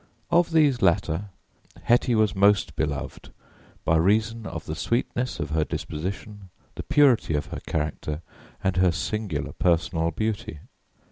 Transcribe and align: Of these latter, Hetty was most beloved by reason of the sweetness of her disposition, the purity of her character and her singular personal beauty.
Of 0.31 0.49
these 0.49 0.81
latter, 0.81 1.29
Hetty 1.83 2.15
was 2.15 2.33
most 2.35 2.75
beloved 2.75 3.31
by 3.85 3.97
reason 3.97 4.47
of 4.47 4.65
the 4.65 4.73
sweetness 4.73 5.39
of 5.39 5.51
her 5.51 5.63
disposition, 5.63 6.49
the 6.73 6.81
purity 6.81 7.35
of 7.35 7.45
her 7.53 7.59
character 7.67 8.23
and 8.63 8.77
her 8.77 8.91
singular 8.91 9.53
personal 9.53 10.09
beauty. 10.09 10.57